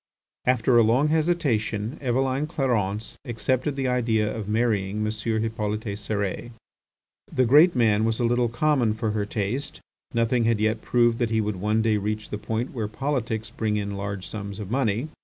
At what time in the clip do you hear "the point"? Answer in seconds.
12.31-12.73